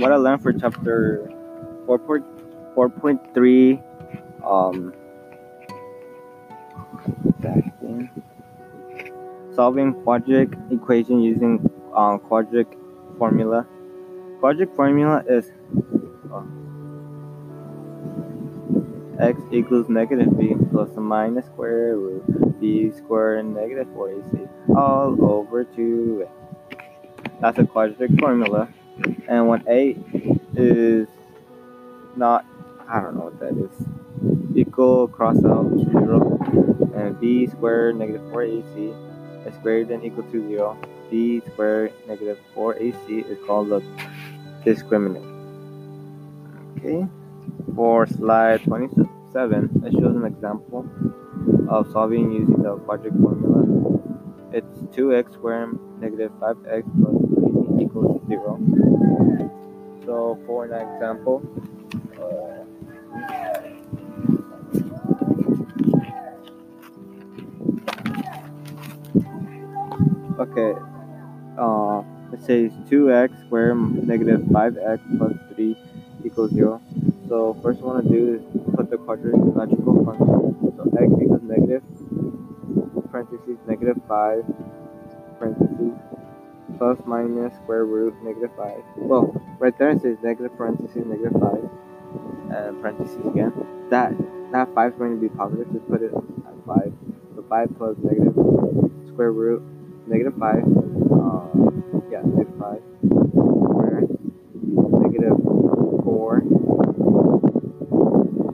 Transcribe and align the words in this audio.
what 0.00 0.12
I 0.12 0.16
learned 0.16 0.42
for 0.42 0.52
chapter 0.54 1.30
4.3, 1.86 3.82
um, 4.46 4.94
solving 9.54 9.92
quadratic 10.02 10.58
equation 10.70 11.20
using 11.20 11.68
um, 11.94 12.18
quadratic 12.20 12.78
formula. 13.18 13.66
Quadratic 14.40 14.74
formula 14.74 15.22
is 15.28 15.52
uh, 16.32 16.42
x 19.20 19.38
equals 19.52 19.90
negative 19.90 20.38
b 20.38 20.54
plus 20.70 20.88
or 20.96 21.02
minus 21.02 21.44
square 21.44 21.98
root 21.98 22.58
b 22.58 22.90
squared 22.90 23.44
negative 23.44 23.86
4ac 23.88 24.48
all 24.74 25.14
over 25.22 25.64
2a. 25.66 26.26
That's 27.42 27.58
a 27.58 27.66
quadratic 27.66 28.18
formula. 28.18 28.68
And 29.28 29.48
when 29.48 29.64
a 29.68 29.96
is 30.56 31.08
not, 32.16 32.44
I 32.88 33.00
don't 33.00 33.16
know 33.16 33.30
what 33.30 33.38
that 33.40 33.56
is, 33.56 33.70
equal, 34.56 35.08
cross 35.08 35.36
out 35.44 35.70
0, 35.70 36.92
and 36.94 37.18
b 37.20 37.46
squared 37.46 37.96
negative 37.96 38.22
4ac 38.32 39.46
is 39.46 39.54
greater 39.62 39.84
than 39.84 40.04
equal 40.04 40.24
to 40.24 40.48
0, 40.48 40.76
b 41.10 41.40
squared 41.52 41.92
negative 42.08 42.38
4ac 42.54 43.26
is 43.30 43.38
called 43.46 43.68
the 43.68 43.80
discriminant. 44.64 45.26
Okay, 46.78 47.06
for 47.74 48.06
slide 48.06 48.62
27, 48.64 49.82
it 49.84 49.92
shows 49.92 50.16
an 50.16 50.24
example 50.24 50.84
of 51.68 51.90
solving 51.92 52.32
using 52.32 52.62
the 52.62 52.76
quadratic 52.78 53.12
formula. 53.20 53.60
It's 54.52 54.78
2x 54.96 55.34
squared 55.34 55.78
negative 56.00 56.32
5x 56.40 56.84
plus 57.00 57.14
3 57.14 57.19
equals 57.80 58.20
0. 58.28 58.58
So 60.04 60.38
for 60.46 60.64
an 60.64 60.72
example, 60.72 61.42
uh, 62.20 62.64
okay, 70.40 70.74
uh, 71.58 72.02
it 72.32 72.40
says 72.42 72.72
2x 72.90 73.46
squared 73.46 74.06
negative 74.06 74.40
5x 74.42 75.00
plus 75.18 75.32
3 75.54 75.76
equals 76.24 76.50
0. 76.52 76.80
So 77.28 77.54
first 77.62 77.80
I 77.80 77.84
want 77.84 78.04
to 78.06 78.10
do 78.12 78.34
is 78.34 78.42
put 78.74 78.90
the 78.90 78.96
quadratical 78.96 80.04
function. 80.04 80.74
So 80.76 80.82
x 80.98 81.12
equals 81.22 81.42
negative, 81.42 81.82
parentheses, 83.10 83.58
negative 83.66 84.00
5, 84.08 84.44
parentheses, 85.38 85.94
plus 86.80 86.96
minus 87.04 87.54
square 87.56 87.84
root 87.84 88.14
negative 88.24 88.50
5. 88.56 88.82
Well, 88.96 89.36
right 89.58 89.76
there 89.76 89.90
it 89.90 90.00
says 90.00 90.16
negative 90.22 90.56
parentheses, 90.56 91.04
negative 91.04 91.38
5, 91.38 91.68
and 92.56 92.80
parentheses 92.80 93.20
again. 93.26 93.52
That 93.90 94.16
that 94.52 94.74
5 94.74 94.92
is 94.92 94.98
going 94.98 95.14
to 95.14 95.20
be 95.20 95.28
positive, 95.28 95.70
just 95.72 95.86
put 95.88 96.00
it 96.00 96.10
at 96.14 96.66
5. 96.66 96.92
So 97.36 97.44
5 97.46 97.68
plus 97.76 97.96
negative 98.02 98.34
square 99.12 99.30
root 99.30 99.62
negative 100.06 100.32
5, 100.40 100.56
uh, 100.56 101.44
yeah, 102.10 102.22
negative 102.24 102.56
5, 102.58 102.80
square, 103.68 104.00
negative 105.04 105.36
4, 106.02 106.38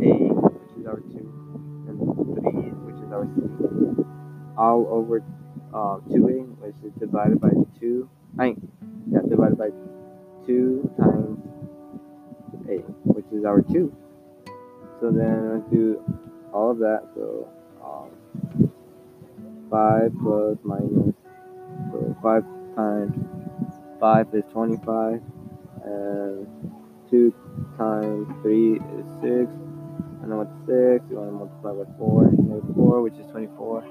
a, 0.00 0.16
which 0.48 0.80
is 0.80 0.86
our 0.88 0.96
2, 0.96 1.12
and 1.88 2.00
3, 2.40 2.72
which 2.88 2.96
is 3.04 3.12
our 3.12 3.28
3, 3.28 4.04
all 4.56 4.88
over 4.88 5.20
uh, 5.74 5.98
2a, 6.08 6.56
which 6.58 6.74
is 6.84 6.92
divided 6.98 7.40
by 7.40 7.50
2, 7.80 8.08
I 8.38 8.54
yeah, 9.10 9.20
divided 9.28 9.58
by 9.58 9.70
2 10.46 10.90
times 10.98 11.38
a, 12.68 12.76
which 13.04 13.26
is 13.32 13.44
our 13.44 13.60
2. 13.60 13.94
So 15.00 15.10
then 15.10 15.54
let's 15.54 15.70
do 15.70 16.00
all 16.52 16.70
of 16.70 16.78
that, 16.78 17.02
so 17.14 17.48
um, 17.84 18.70
5 19.70 20.12
plus 20.22 20.58
minus 20.62 21.14
so 21.90 22.16
5 22.22 22.44
times 22.76 23.34
5 24.00 24.34
is 24.34 24.44
25, 24.52 25.22
and 25.84 26.46
2 27.10 27.34
times 27.78 28.28
3 28.42 28.74
is 28.74 29.06
6. 29.22 29.50
And 30.22 30.30
then 30.30 30.38
with 30.38 30.48
6, 30.66 31.10
you 31.10 31.16
want 31.16 31.30
to 31.30 31.32
multiply 31.32 31.72
by 31.72 31.98
4, 31.98 32.30
negative 32.32 32.74
4, 32.74 33.02
which 33.02 33.14
is 33.14 33.26
24, 33.30 33.84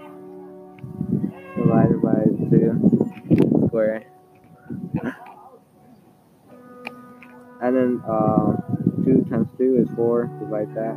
2 2.53 3.67
squared. 3.67 4.05
and 7.61 7.75
then 7.75 8.01
uh, 8.07 8.53
2 9.05 9.25
times 9.29 9.47
2 9.57 9.77
is 9.81 9.95
4, 9.95 10.29
divide 10.39 10.69
that. 10.75 10.93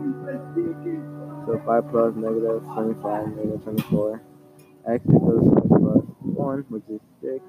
So 1.46 1.62
5 1.64 1.90
plus 1.90 2.14
negative 2.16 2.62
25, 2.74 3.28
negative 3.28 3.62
24. 3.62 4.22
x 4.88 5.04
equals 5.06 5.54
5 5.54 5.68
plus 5.68 6.04
1, 6.20 6.64
which 6.68 6.82
is 6.90 7.00
6. 7.22 7.40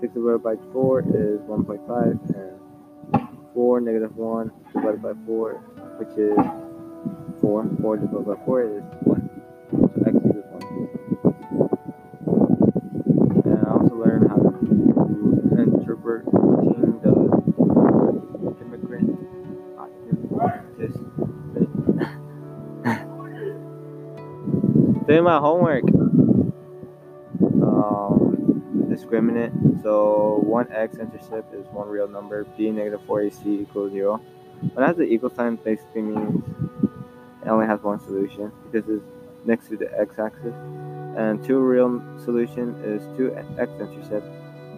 6 0.00 0.14
divided 0.14 0.42
by 0.42 0.54
4 0.72 1.00
is 1.00 1.40
1.5, 1.48 2.34
and 2.36 3.28
4 3.54 3.80
negative 3.80 4.16
1 4.16 4.50
divided 4.72 5.02
by 5.02 5.12
4, 5.26 5.54
which 5.98 6.14
is 6.18 6.36
4. 7.40 7.68
4 7.80 7.96
divided 7.96 8.26
by 8.26 8.44
4 8.44 8.62
is 8.62 8.82
1. 9.02 9.21
Doing 25.06 25.24
my 25.24 25.38
homework 25.38 25.82
um, 27.60 28.86
discriminant. 28.88 29.82
So 29.82 30.44
1x 30.46 31.00
intercept 31.00 31.52
is 31.54 31.66
one 31.72 31.88
real 31.88 32.06
number. 32.06 32.44
b 32.56 32.70
negative 32.70 33.00
4ac 33.08 33.62
equals 33.62 33.92
0. 33.92 34.18
When 34.74 34.84
it 34.84 34.86
has 34.86 34.96
the 34.96 35.02
equal 35.02 35.30
sign, 35.30 35.56
basically 35.56 36.02
means 36.02 36.44
it 37.44 37.48
only 37.48 37.66
has 37.66 37.82
one 37.82 37.98
solution 37.98 38.52
because 38.70 38.88
it's 38.88 39.04
next 39.44 39.68
to 39.70 39.76
the 39.76 39.90
x-axis. 40.00 40.54
And 41.16 41.44
two 41.44 41.58
real 41.58 42.00
solution 42.24 42.76
is 42.84 43.02
2x 43.18 43.80
intercept. 43.80 44.26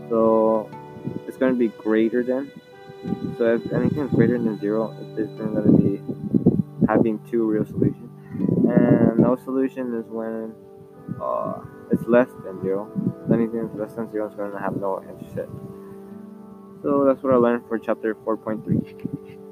So 0.08 0.70
it's 1.26 1.36
going 1.36 1.52
to 1.52 1.58
be 1.58 1.68
greater 1.68 2.22
than. 2.22 2.50
So 3.36 3.56
if 3.56 3.72
anything 3.74 4.04
is 4.06 4.10
greater 4.10 4.38
than 4.38 4.58
0, 4.58 4.96
it's 5.18 5.32
going 5.32 5.54
to 5.54 5.62
be 5.76 6.00
having 6.88 7.18
two 7.30 7.46
real 7.46 7.66
solutions. 7.66 8.10
And 8.70 9.03
solution 9.36 9.94
is 9.94 10.06
when 10.08 10.54
uh, 11.20 11.60
it's 11.90 12.06
less 12.06 12.28
than 12.44 12.60
0. 12.62 12.90
Anything 13.32 13.66
that's 13.66 13.78
less 13.78 13.94
than 13.94 14.10
0 14.10 14.28
is 14.28 14.34
going 14.34 14.52
to 14.52 14.58
have 14.58 14.76
no 14.76 15.02
intercept. 15.02 15.50
So 16.82 17.04
that's 17.04 17.22
what 17.22 17.32
I 17.32 17.36
learned 17.36 17.64
for 17.68 17.78
chapter 17.78 18.14
4.3. 18.14 19.43